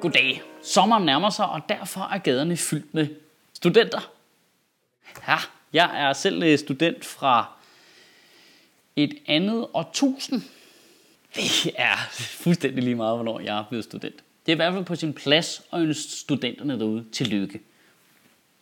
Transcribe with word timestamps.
Goddag. 0.00 0.42
Sommeren 0.62 1.04
nærmer 1.04 1.30
sig, 1.30 1.46
og 1.46 1.60
derfor 1.68 2.00
er 2.00 2.18
gaderne 2.18 2.56
fyldt 2.56 2.94
med 2.94 3.08
studenter. 3.54 4.10
Ja, 5.28 5.36
jeg 5.72 5.90
er 6.02 6.12
selv 6.12 6.42
øh, 6.42 6.58
student 6.58 7.04
fra 7.04 7.52
et 8.96 9.18
andet 9.26 9.66
årtusind. 9.74 10.42
Det 11.34 11.72
er 11.76 11.96
fuldstændig 12.12 12.84
lige 12.84 12.94
meget, 12.94 13.16
hvornår 13.16 13.40
jeg 13.40 13.58
er 13.58 13.64
blevet 13.68 13.84
student. 13.84 14.16
Det 14.46 14.52
er 14.52 14.56
i 14.56 14.56
hvert 14.56 14.72
fald 14.72 14.84
på 14.84 14.96
sin 14.96 15.12
plads 15.12 15.62
at 15.72 15.80
ønske 15.80 16.10
studenterne 16.10 16.78
derude 16.78 17.04
til 17.12 17.26
lykke. 17.26 17.60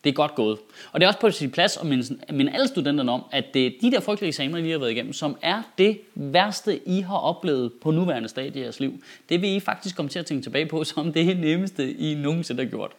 Det 0.04 0.10
er 0.10 0.14
godt 0.14 0.34
gået. 0.34 0.58
Og 0.92 1.00
det 1.00 1.04
er 1.04 1.08
også 1.08 1.20
på 1.20 1.30
sin 1.30 1.50
plads 1.50 1.76
at 1.76 1.86
minde, 1.86 2.18
minde 2.32 2.52
alle 2.52 2.68
studenterne 2.68 3.12
om, 3.12 3.24
at 3.32 3.44
det 3.54 3.66
er 3.66 3.70
de 3.80 3.90
der 3.90 4.00
frygtelige 4.00 4.28
eksamener, 4.28 4.58
I 4.58 4.70
har 4.70 4.78
været 4.78 4.90
igennem, 4.90 5.12
som 5.12 5.36
er 5.42 5.62
det 5.78 6.00
værste, 6.14 6.88
I 6.88 7.00
har 7.00 7.16
oplevet 7.16 7.72
på 7.82 7.90
nuværende 7.90 8.28
stadie 8.28 8.60
i 8.60 8.64
jeres 8.64 8.80
liv. 8.80 9.02
Det 9.28 9.42
vil 9.42 9.50
I 9.50 9.60
faktisk 9.60 9.96
komme 9.96 10.08
til 10.08 10.18
at 10.18 10.26
tænke 10.26 10.42
tilbage 10.42 10.66
på, 10.66 10.84
som 10.84 11.12
det 11.12 11.36
nemmeste, 11.36 11.92
I 11.92 12.14
nogensinde 12.14 12.62
har 12.62 12.70
gjort. 12.70 12.92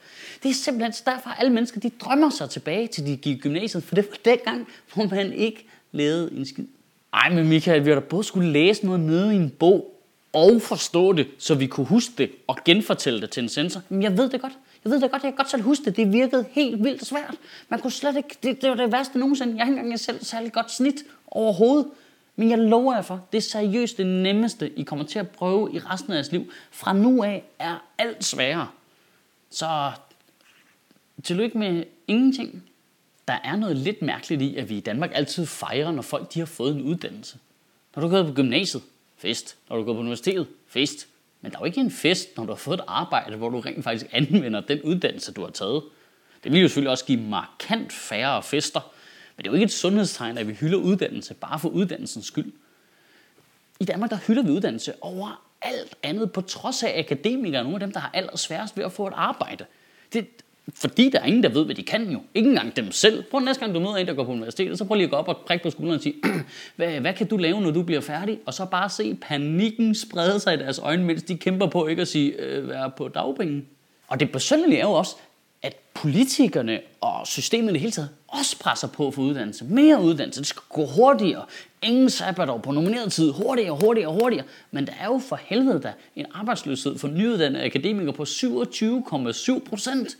Det 0.43 0.49
er 0.49 0.53
simpelthen 0.53 0.93
derfor, 1.13 1.29
at 1.29 1.35
alle 1.39 1.53
mennesker 1.53 1.79
de 1.79 1.89
drømmer 1.89 2.29
sig 2.29 2.49
tilbage 2.49 2.87
til 2.87 3.05
de 3.05 3.17
gik 3.17 3.41
gymnasiet, 3.41 3.83
for 3.83 3.95
det 3.95 4.07
var 4.09 4.31
dengang, 4.31 4.67
hvor 4.93 5.05
man 5.15 5.33
ikke 5.33 5.65
lavede 5.91 6.31
en 6.37 6.45
skid. 6.45 6.65
Ej, 7.13 7.29
men 7.29 7.47
Michael, 7.47 7.85
vi 7.85 7.89
har 7.89 7.99
da 7.99 8.05
både 8.05 8.23
skulle 8.23 8.51
læse 8.51 8.85
noget 8.85 8.99
nede 8.99 9.33
i 9.33 9.37
en 9.37 9.49
bog, 9.49 9.94
og 10.35 10.61
forstå 10.61 11.13
det, 11.13 11.27
så 11.37 11.55
vi 11.55 11.67
kunne 11.67 11.85
huske 11.85 12.13
det 12.17 12.31
og 12.47 12.57
genfortælle 12.65 13.21
det 13.21 13.29
til 13.29 13.43
en 13.43 13.49
sensor. 13.49 13.81
Men 13.89 14.03
jeg 14.03 14.17
ved 14.17 14.29
det 14.29 14.41
godt. 14.41 14.53
Jeg 14.83 14.91
ved 14.91 15.01
det 15.01 15.11
godt, 15.11 15.23
jeg 15.23 15.31
kan 15.31 15.37
godt 15.37 15.49
selv 15.49 15.63
huske 15.63 15.85
det. 15.85 15.97
Det 15.97 16.13
virkede 16.13 16.45
helt 16.51 16.83
vildt 16.83 17.05
svært. 17.05 17.35
Man 17.69 17.79
kunne 17.79 17.91
slet 17.91 18.17
ikke, 18.17 18.37
det, 18.43 18.61
det 18.61 18.69
var 18.69 18.75
det 18.75 18.91
værste 18.91 19.19
nogensinde. 19.19 19.55
Jeg 19.57 19.65
har 19.65 19.71
ikke 19.71 19.81
engang 19.81 19.99
selv 19.99 20.23
særlig 20.23 20.53
godt 20.53 20.71
snit 20.71 20.95
overhovedet. 21.27 21.87
Men 22.35 22.49
jeg 22.49 22.57
lover 22.57 22.95
jer 22.95 23.01
for, 23.01 23.25
det 23.31 23.37
er 23.37 23.41
seriøst 23.41 23.97
det 23.97 24.05
nemmeste, 24.05 24.79
I 24.79 24.83
kommer 24.83 25.05
til 25.05 25.19
at 25.19 25.29
prøve 25.29 25.69
i 25.73 25.79
resten 25.79 26.11
af 26.11 26.15
jeres 26.15 26.31
liv. 26.31 26.51
Fra 26.71 26.93
nu 26.93 27.23
af 27.23 27.43
er 27.59 27.83
alt 27.97 28.25
sværere. 28.25 28.67
Så 29.49 29.91
tillykke 31.23 31.57
med 31.57 31.83
ingenting. 32.07 32.63
Der 33.27 33.37
er 33.43 33.55
noget 33.55 33.77
lidt 33.77 34.01
mærkeligt 34.01 34.41
i, 34.41 34.55
at 34.55 34.69
vi 34.69 34.77
i 34.77 34.79
Danmark 34.79 35.11
altid 35.13 35.45
fejrer, 35.45 35.91
når 35.91 36.01
folk 36.01 36.33
de 36.33 36.39
har 36.39 36.45
fået 36.45 36.75
en 36.75 36.81
uddannelse. 36.81 37.37
Når 37.95 38.01
du 38.01 38.09
går 38.09 38.23
på 38.23 38.33
gymnasiet, 38.33 38.83
fest. 39.25 39.57
Når 39.69 39.77
du 39.77 39.83
går 39.83 39.93
på 39.93 39.99
universitetet, 39.99 40.47
fest. 40.67 41.07
Men 41.41 41.51
der 41.51 41.57
er 41.57 41.61
jo 41.61 41.65
ikke 41.65 41.81
en 41.81 41.91
fest, 41.91 42.37
når 42.37 42.45
du 42.45 42.51
har 42.51 42.57
fået 42.57 42.79
et 42.79 42.85
arbejde, 42.87 43.37
hvor 43.37 43.49
du 43.49 43.59
rent 43.59 43.83
faktisk 43.83 44.05
anvender 44.11 44.61
den 44.61 44.81
uddannelse, 44.81 45.33
du 45.33 45.41
har 45.41 45.49
taget. 45.49 45.83
Det 46.43 46.51
vil 46.51 46.61
jo 46.61 46.67
selvfølgelig 46.67 46.91
også 46.91 47.05
give 47.05 47.21
markant 47.21 47.93
færre 47.93 48.43
fester. 48.43 48.79
Men 49.35 49.43
det 49.43 49.47
er 49.47 49.51
jo 49.51 49.55
ikke 49.55 49.65
et 49.65 49.71
sundhedstegn, 49.71 50.37
at 50.37 50.47
vi 50.47 50.53
hylder 50.53 50.77
uddannelse 50.77 51.33
bare 51.33 51.59
for 51.59 51.69
uddannelsens 51.69 52.25
skyld. 52.25 52.53
I 53.79 53.85
Danmark 53.85 54.09
der 54.09 54.17
hylder 54.27 54.43
vi 54.43 54.49
uddannelse 54.49 54.93
over 55.01 55.45
alt 55.61 55.95
andet, 56.03 56.31
på 56.31 56.41
trods 56.41 56.83
af 56.83 56.99
akademikere, 56.99 57.63
nogle 57.63 57.75
af 57.75 57.79
dem, 57.79 57.91
der 57.91 57.99
har 57.99 58.11
allersværest 58.13 58.77
ved 58.77 58.83
at 58.83 58.91
få 58.91 59.07
et 59.07 59.13
arbejde. 59.15 59.65
Det, 60.13 60.27
fordi 60.73 61.09
der 61.09 61.19
er 61.19 61.25
ingen, 61.25 61.43
der 61.43 61.49
ved, 61.49 61.65
hvad 61.65 61.75
de 61.75 61.83
kan 61.83 62.09
jo. 62.09 62.19
Ikke 62.33 62.49
engang 62.49 62.75
dem 62.75 62.91
selv. 62.91 63.23
Prøv 63.23 63.39
næste 63.39 63.59
gang, 63.59 63.75
du 63.75 63.79
møder 63.79 63.95
en, 63.95 64.07
der 64.07 64.13
går 64.13 64.23
på 64.23 64.31
universitetet, 64.31 64.77
så 64.77 64.85
prøv 64.85 64.95
lige 64.95 65.05
at 65.05 65.11
gå 65.11 65.15
op 65.17 65.27
og 65.27 65.37
prikke 65.47 65.63
på 65.63 65.69
skulderen 65.69 65.95
og 65.95 66.03
sige, 66.03 66.15
hvad, 66.75 66.99
hvad 66.99 67.13
kan 67.13 67.27
du 67.27 67.37
lave, 67.37 67.61
når 67.61 67.71
du 67.71 67.81
bliver 67.81 68.01
færdig? 68.01 68.39
Og 68.45 68.53
så 68.53 68.65
bare 68.65 68.89
se 68.89 69.17
panikken 69.21 69.95
sprede 69.95 70.39
sig 70.39 70.53
i 70.53 70.57
deres 70.57 70.79
øjne, 70.79 71.03
mens 71.03 71.23
de 71.23 71.37
kæmper 71.37 71.67
på 71.67 71.87
ikke 71.87 72.01
at 72.01 72.07
sige, 72.07 72.41
øh, 72.41 72.69
være 72.69 72.91
på 72.97 73.07
dagpenge. 73.07 73.65
Og 74.07 74.19
det 74.19 74.31
besynderlige 74.31 74.79
er 74.79 74.85
jo 74.85 74.91
også, 74.91 75.15
at 75.61 75.75
politikerne 75.93 76.79
og 77.01 77.27
systemet 77.27 77.69
i 77.69 77.73
det 77.73 77.81
hele 77.81 77.91
taget 77.91 78.09
også 78.27 78.59
presser 78.59 78.87
på 78.87 79.11
for 79.11 79.21
uddannelse. 79.21 79.65
Mere 79.65 80.01
uddannelse. 80.01 80.39
Det 80.39 80.47
skal 80.47 80.61
gå 80.69 80.85
hurtigere. 80.85 81.45
Ingen 81.83 82.09
sabbatår 82.09 82.57
på 82.57 82.71
nomineret 82.71 83.13
tid. 83.13 83.31
Hurtigere, 83.31 83.77
hurtigere, 83.81 84.11
hurtigere. 84.11 84.45
Men 84.71 84.87
der 84.87 84.93
er 84.99 85.05
jo 85.05 85.21
for 85.29 85.39
helvede 85.43 85.79
da 85.79 85.93
en 86.15 86.25
arbejdsløshed 86.33 86.97
for 86.97 87.07
nyuddannede 87.07 87.65
akademikere 87.65 88.13
på 88.13 88.23
27,7 88.23 89.59
procent. 89.69 90.17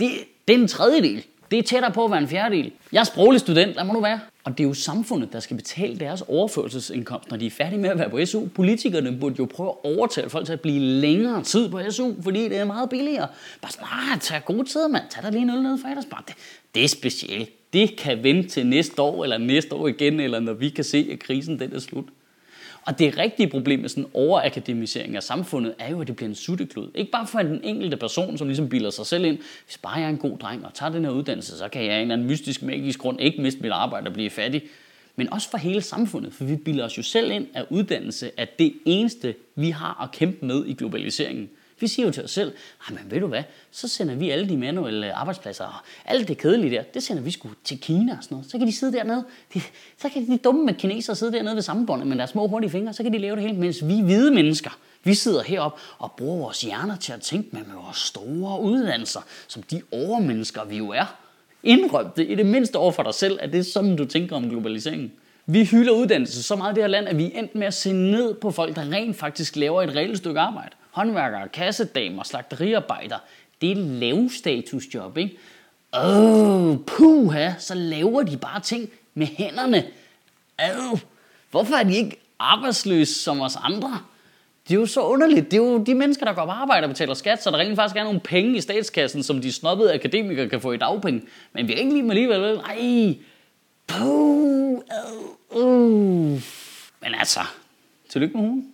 Det, 0.00 0.10
det 0.48 0.54
er 0.56 0.58
en 0.58 0.68
tredjedel. 0.68 1.24
Det 1.50 1.58
er 1.58 1.62
tættere 1.62 1.92
på 1.92 2.04
at 2.04 2.10
være 2.10 2.20
en 2.20 2.28
fjerdedel. 2.28 2.72
Jeg 2.92 3.00
er 3.00 3.04
sproglig 3.04 3.40
student, 3.40 3.76
lad 3.76 3.84
mig 3.84 3.94
nu 3.94 4.00
være. 4.00 4.20
Og 4.44 4.58
det 4.58 4.64
er 4.64 4.68
jo 4.68 4.74
samfundet, 4.74 5.32
der 5.32 5.40
skal 5.40 5.56
betale 5.56 5.98
deres 5.98 6.22
overførselsindkomst, 6.28 7.30
når 7.30 7.36
de 7.36 7.46
er 7.46 7.50
færdige 7.50 7.80
med 7.80 7.90
at 7.90 7.98
være 7.98 8.10
på 8.10 8.26
SU. 8.26 8.46
Politikerne 8.46 9.18
burde 9.20 9.34
jo 9.38 9.48
prøve 9.54 9.68
at 9.68 9.76
overtale 9.84 10.30
folk 10.30 10.46
til 10.46 10.52
at 10.52 10.60
blive 10.60 10.80
længere 10.80 11.42
tid 11.42 11.68
på 11.68 11.80
SU, 11.90 12.12
fordi 12.22 12.48
det 12.48 12.58
er 12.58 12.64
meget 12.64 12.90
billigere. 12.90 13.28
Bare 13.62 13.72
sådan, 13.72 13.86
nej, 14.08 14.18
tag 14.20 14.44
god 14.44 14.64
tid, 14.64 14.88
mand. 14.88 15.04
Tag 15.10 15.22
dig 15.22 15.32
lige 15.32 15.42
en 15.42 15.50
øl 15.50 15.62
ned 15.62 15.78
fredagsbar. 15.78 16.24
Det, 16.26 16.34
det 16.74 16.84
er 16.84 16.88
specielt. 16.88 17.72
Det 17.72 17.96
kan 17.96 18.22
vente 18.22 18.48
til 18.48 18.66
næste 18.66 19.02
år, 19.02 19.22
eller 19.22 19.38
næste 19.38 19.74
år 19.74 19.88
igen, 19.88 20.20
eller 20.20 20.40
når 20.40 20.52
vi 20.52 20.68
kan 20.68 20.84
se, 20.84 21.08
at 21.12 21.18
krisen 21.18 21.58
den 21.58 21.74
er 21.74 21.78
slut. 21.78 22.04
Og 22.86 22.98
det 22.98 23.18
rigtige 23.18 23.48
problem 23.48 23.80
med 23.80 23.88
sådan 23.88 24.06
overakademisering 24.14 25.16
af 25.16 25.22
samfundet 25.22 25.74
er 25.78 25.90
jo, 25.90 26.00
at 26.00 26.06
det 26.06 26.16
bliver 26.16 26.28
en 26.28 26.34
sutteklud. 26.34 26.90
Ikke 26.94 27.10
bare 27.10 27.26
for 27.26 27.38
den 27.38 27.60
enkelte 27.64 27.96
person, 27.96 28.38
som 28.38 28.46
ligesom 28.46 28.68
bilder 28.68 28.90
sig 28.90 29.06
selv 29.06 29.24
ind. 29.24 29.38
Hvis 29.66 29.78
bare 29.78 29.94
jeg 29.94 30.04
er 30.04 30.08
en 30.08 30.16
god 30.16 30.38
dreng 30.38 30.66
og 30.66 30.74
tager 30.74 30.92
den 30.92 31.04
her 31.04 31.12
uddannelse, 31.12 31.58
så 31.58 31.68
kan 31.68 31.84
jeg 31.84 31.90
af 31.90 31.96
en 31.96 32.02
eller 32.02 32.14
anden 32.14 32.26
mystisk, 32.26 32.62
magisk 32.62 32.98
grund 32.98 33.20
ikke 33.20 33.42
miste 33.42 33.60
mit 33.60 33.70
arbejde 33.70 34.08
og 34.08 34.12
blive 34.12 34.30
fattig. 34.30 34.62
Men 35.16 35.32
også 35.32 35.50
for 35.50 35.58
hele 35.58 35.80
samfundet, 35.80 36.32
for 36.32 36.44
vi 36.44 36.56
bilder 36.56 36.84
os 36.84 36.98
jo 36.98 37.02
selv 37.02 37.30
ind, 37.30 37.46
at 37.54 37.66
uddannelse 37.70 38.30
er 38.36 38.46
det 38.58 38.72
eneste, 38.84 39.34
vi 39.54 39.70
har 39.70 40.02
at 40.02 40.12
kæmpe 40.12 40.46
med 40.46 40.66
i 40.66 40.74
globaliseringen. 40.74 41.50
Vi 41.80 41.86
siger 41.86 42.06
jo 42.06 42.12
til 42.12 42.24
os 42.24 42.30
selv, 42.30 42.52
ah, 42.88 42.94
men 42.94 43.10
ved 43.10 43.20
du 43.20 43.26
hvad, 43.26 43.42
så 43.70 43.88
sender 43.88 44.14
vi 44.14 44.30
alle 44.30 44.48
de 44.48 44.56
manuelle 44.56 45.12
arbejdspladser 45.12 45.64
og 45.64 45.74
alt 46.04 46.28
det 46.28 46.38
kedelige 46.38 46.70
der, 46.70 46.82
det 46.82 47.02
sender 47.02 47.22
vi 47.22 47.30
sgu 47.30 47.48
til 47.64 47.80
Kina 47.80 48.12
og 48.12 48.24
sådan 48.24 48.34
noget. 48.34 48.50
Så 48.50 48.58
kan 48.58 48.66
de 48.66 48.72
sidde 48.72 48.92
dernede, 48.92 49.24
de, 49.54 49.60
så 49.98 50.08
kan 50.08 50.26
de 50.26 50.38
dumme 50.38 50.64
med 50.64 50.74
kinesere 50.74 51.16
sidde 51.16 51.32
dernede 51.32 51.54
ved 51.54 51.62
sammenbåndet 51.62 52.06
med 52.06 52.16
deres 52.16 52.30
små 52.30 52.48
hurtige 52.48 52.70
fingre, 52.70 52.92
så 52.92 53.02
kan 53.02 53.12
de 53.12 53.18
lave 53.18 53.36
det 53.36 53.42
hele, 53.42 53.56
mens 53.56 53.86
vi 53.86 54.00
hvide 54.00 54.30
mennesker, 54.30 54.78
vi 55.04 55.14
sidder 55.14 55.42
herop 55.42 55.78
og 55.98 56.12
bruger 56.16 56.38
vores 56.38 56.62
hjerner 56.62 56.96
til 56.96 57.12
at 57.12 57.20
tænke 57.20 57.48
med, 57.52 57.64
med 57.64 57.74
vores 57.74 57.96
store 57.96 58.60
uddannelser, 58.60 59.20
som 59.48 59.62
de 59.62 59.82
overmennesker 59.92 60.64
vi 60.64 60.76
jo 60.76 60.90
er. 60.90 61.16
Indrøm 61.62 62.10
det 62.16 62.30
i 62.30 62.34
det 62.34 62.46
mindste 62.46 62.76
over 62.76 62.92
for 62.92 63.02
dig 63.02 63.14
selv, 63.14 63.38
at 63.40 63.52
det 63.52 63.58
er 63.58 63.64
sådan, 63.64 63.96
du 63.96 64.04
tænker 64.04 64.36
om 64.36 64.50
globaliseringen. 64.50 65.12
Vi 65.46 65.64
hylder 65.64 65.92
uddannelse 65.92 66.42
så 66.42 66.56
meget 66.56 66.72
i 66.72 66.74
det 66.74 66.82
her 66.82 66.88
land, 66.88 67.08
at 67.08 67.18
vi 67.18 67.24
er 67.24 67.38
endt 67.38 67.54
med 67.54 67.66
at 67.66 67.74
se 67.74 67.92
ned 67.92 68.34
på 68.34 68.50
folk, 68.50 68.76
der 68.76 68.92
rent 68.92 69.16
faktisk 69.16 69.56
laver 69.56 69.82
et 69.82 69.96
reelt 69.96 70.18
stykke 70.18 70.40
arbejde 70.40 70.70
håndværkere, 70.94 71.48
kassedamer, 71.48 72.22
slagteriarbejder. 72.22 73.18
Det 73.60 73.70
er 73.70 73.76
lavstatusjob, 73.76 75.18
ikke? 75.18 75.36
Åh, 76.04 76.76
puha, 76.86 77.52
så 77.58 77.74
laver 77.74 78.22
de 78.22 78.36
bare 78.36 78.60
ting 78.60 78.90
med 79.14 79.26
hænderne. 79.26 79.84
Ad, 80.58 80.98
hvorfor 81.50 81.74
er 81.74 81.82
de 81.82 81.96
ikke 81.96 82.20
arbejdsløse 82.38 83.14
som 83.14 83.40
os 83.40 83.56
andre? 83.62 84.00
Det 84.68 84.74
er 84.74 84.78
jo 84.78 84.86
så 84.86 85.00
underligt. 85.00 85.50
Det 85.50 85.56
er 85.56 85.62
jo 85.62 85.84
de 85.84 85.94
mennesker, 85.94 86.26
der 86.26 86.32
går 86.32 86.44
på 86.44 86.50
arbejde 86.50 86.84
og 86.84 86.88
betaler 86.88 87.14
skat, 87.14 87.42
så 87.42 87.50
der 87.50 87.58
rent 87.58 87.76
faktisk 87.76 87.96
er 87.96 88.04
nogle 88.04 88.20
penge 88.20 88.56
i 88.56 88.60
statskassen, 88.60 89.22
som 89.22 89.40
de 89.40 89.52
snobbede 89.52 89.94
akademikere 89.94 90.48
kan 90.48 90.60
få 90.60 90.72
i 90.72 90.76
dagpenge. 90.76 91.22
Men 91.52 91.68
vi 91.68 91.72
er 91.72 91.76
ikke 91.76 91.92
lige 91.92 92.02
med 92.02 92.10
alligevel. 92.10 92.56
Nej. 92.56 93.18
Puh. 93.86 94.80
Uh. 95.50 96.40
Men 97.00 97.14
altså, 97.18 97.40
tillykke 98.08 98.36
med 98.36 98.48
hun. 98.48 98.73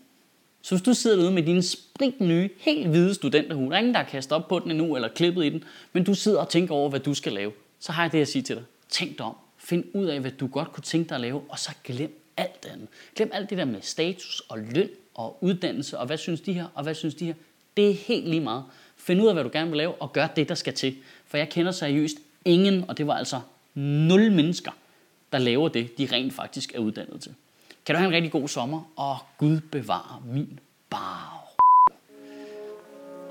Så 0.63 0.75
hvis 0.75 0.83
du 0.83 0.95
sidder 0.95 1.17
derude 1.17 1.33
med 1.33 1.43
din 1.43 1.63
sprit 1.63 2.21
nye, 2.21 2.51
helt 2.59 2.89
hvide 2.89 3.15
studenterhue, 3.15 3.71
der 3.71 3.75
er 3.75 3.79
ingen, 3.79 3.95
der 3.95 4.01
har 4.01 4.09
kastet 4.09 4.33
op 4.33 4.49
på 4.49 4.59
den 4.59 4.71
endnu 4.71 4.95
eller 4.95 5.09
klippet 5.09 5.45
i 5.45 5.49
den, 5.49 5.65
men 5.93 6.05
du 6.05 6.15
sidder 6.15 6.41
og 6.41 6.49
tænker 6.49 6.75
over, 6.75 6.91
hvad 6.91 7.01
du 7.01 7.15
skal 7.15 7.33
lave, 7.33 7.53
så 7.81 7.93
har 7.93 8.03
jeg 8.03 8.13
det 8.13 8.21
at 8.21 8.29
sige 8.29 8.43
til 8.43 8.57
dig. 8.57 8.65
Tænk 8.89 9.19
dig 9.19 9.27
om. 9.27 9.37
Find 9.59 9.85
ud 9.95 10.07
af, 10.07 10.21
hvad 10.21 10.31
du 10.31 10.47
godt 10.47 10.73
kunne 10.73 10.85
tænke 10.85 11.09
dig 11.09 11.15
at 11.15 11.21
lave, 11.21 11.41
og 11.49 11.59
så 11.59 11.71
glem 11.85 12.21
alt 12.37 12.67
andet. 12.73 12.89
Glem 13.17 13.31
alt 13.33 13.51
det 13.51 13.59
der 13.59 13.65
med 13.65 13.81
status 13.83 14.43
og 14.49 14.59
løn 14.59 14.89
og 15.15 15.39
uddannelse, 15.41 15.99
og 15.99 16.07
hvad 16.07 16.17
synes 16.17 16.41
de 16.41 16.53
her, 16.53 16.67
og 16.75 16.83
hvad 16.83 16.95
synes 16.95 17.15
de 17.15 17.27
her. 17.27 17.35
Det 17.77 17.91
er 17.91 17.95
helt 17.95 18.29
lige 18.29 18.41
meget. 18.41 18.65
Find 18.97 19.23
ud 19.23 19.27
af, 19.27 19.35
hvad 19.35 19.45
du 19.45 19.51
gerne 19.53 19.71
vil 19.71 19.77
lave, 19.77 19.95
og 19.95 20.13
gør 20.13 20.27
det, 20.27 20.49
der 20.49 20.55
skal 20.55 20.73
til. 20.73 20.97
For 21.27 21.37
jeg 21.37 21.49
kender 21.49 21.73
seriøst 21.73 22.17
ingen, 22.45 22.85
og 22.89 22.99
det 22.99 23.07
var 23.07 23.15
altså 23.15 23.41
nul 23.75 24.33
mennesker, 24.33 24.71
der 25.33 25.39
laver 25.39 25.69
det, 25.69 25.99
de 25.99 26.09
rent 26.13 26.33
faktisk 26.33 26.75
er 26.75 26.79
uddannet 26.79 27.21
til. 27.21 27.35
Kan 27.87 27.95
du 27.95 27.99
have 27.99 28.09
en 28.09 28.15
rigtig 28.15 28.33
god 28.33 28.49
sommer, 28.49 28.83
og 28.97 29.17
Gud 29.39 29.61
bevarer 29.61 30.23
min 30.27 30.61
bar. 30.91 31.41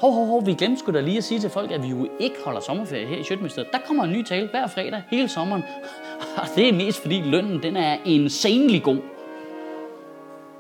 Hov, 0.02 0.14
hov, 0.14 0.26
hov, 0.26 0.46
vi 0.46 0.54
glemte 0.54 0.80
sgu 0.80 0.92
da 0.92 1.02
lige 1.02 1.18
at 1.18 1.24
sige 1.24 1.40
til 1.40 1.50
folk, 1.50 1.72
at 1.72 1.84
vi 1.84 1.88
jo 1.88 2.10
ikke 2.20 2.36
holder 2.46 2.60
sommerferie 2.60 3.08
her 3.08 3.18
i 3.18 3.24
Sjøtministeriet. 3.24 3.72
Der 3.72 3.80
kommer 3.88 4.04
en 4.04 4.12
ny 4.12 4.24
tale 4.24 4.48
hver 4.48 4.68
fredag 4.68 5.04
hele 5.10 5.28
sommeren. 5.28 5.64
Og 6.42 6.48
det 6.56 6.70
er 6.70 6.74
mest 6.74 7.02
fordi 7.02 7.22
lønnen, 7.22 7.64
den 7.64 7.78
er 7.78 7.98
insanely 8.06 8.82
god. 8.84 8.98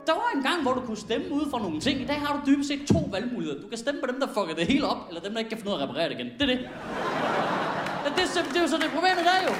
Der 0.08 0.14
var 0.14 0.30
en 0.36 0.44
gang, 0.44 0.62
hvor 0.62 0.74
du 0.74 0.82
kunne 0.82 0.98
stemme 0.98 1.32
ud 1.32 1.50
for 1.50 1.60
nogle 1.60 1.80
ting. 1.80 2.02
I 2.02 2.06
dag 2.06 2.16
har 2.16 2.34
du 2.34 2.52
dybest 2.52 2.68
set 2.70 2.80
to 2.88 3.10
valgmuligheder. 3.12 3.62
Du 3.62 3.68
kan 3.68 3.78
stemme 3.78 4.02
på 4.02 4.08
dem, 4.12 4.20
der 4.20 4.28
fucker 4.28 4.56
det 4.56 4.68
hele 4.68 4.88
op, 4.88 4.98
eller 5.10 5.22
dem, 5.22 5.32
der 5.32 5.40
ikke 5.40 5.50
kan 5.50 5.58
finde 5.58 5.72
ud 5.72 5.76
af 5.76 5.84
at 5.84 5.90
reparere 5.90 6.10
det 6.10 6.20
igen. 6.20 6.30
Det 6.40 6.42
er 6.42 6.46
det. 6.46 6.60
Det, 8.16 8.24
er, 8.24 8.44
det 8.44 8.58
er 8.58 8.62
jo 8.62 8.68
så 8.68 8.78
det 8.78 8.92
problemet 8.96 9.26
der 9.26 9.38
jo. 9.48 9.54